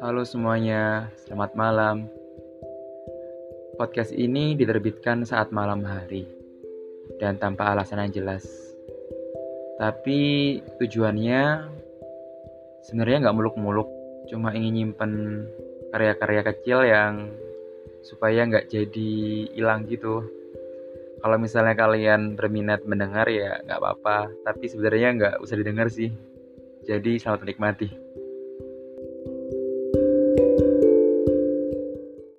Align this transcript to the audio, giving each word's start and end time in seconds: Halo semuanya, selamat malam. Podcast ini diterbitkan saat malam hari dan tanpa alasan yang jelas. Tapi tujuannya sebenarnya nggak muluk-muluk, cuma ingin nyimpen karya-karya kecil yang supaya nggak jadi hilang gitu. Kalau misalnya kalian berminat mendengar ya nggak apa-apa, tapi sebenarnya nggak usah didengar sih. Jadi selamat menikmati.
Halo 0.00 0.24
semuanya, 0.24 1.12
selamat 1.28 1.52
malam. 1.52 2.08
Podcast 3.76 4.16
ini 4.16 4.56
diterbitkan 4.56 5.28
saat 5.28 5.52
malam 5.52 5.84
hari 5.84 6.24
dan 7.20 7.36
tanpa 7.36 7.68
alasan 7.68 8.08
yang 8.08 8.24
jelas. 8.24 8.48
Tapi 9.76 10.56
tujuannya 10.80 11.68
sebenarnya 12.88 13.28
nggak 13.28 13.36
muluk-muluk, 13.36 13.92
cuma 14.32 14.56
ingin 14.56 14.72
nyimpen 14.72 15.44
karya-karya 15.92 16.48
kecil 16.48 16.80
yang 16.88 17.28
supaya 18.00 18.48
nggak 18.48 18.72
jadi 18.72 19.12
hilang 19.52 19.84
gitu. 19.84 20.24
Kalau 21.20 21.36
misalnya 21.36 21.76
kalian 21.76 22.40
berminat 22.40 22.88
mendengar 22.88 23.28
ya 23.28 23.60
nggak 23.68 23.76
apa-apa, 23.84 24.32
tapi 24.48 24.64
sebenarnya 24.64 25.08
nggak 25.20 25.34
usah 25.44 25.60
didengar 25.60 25.92
sih. 25.92 26.08
Jadi 26.88 27.20
selamat 27.20 27.44
menikmati. 27.44 28.09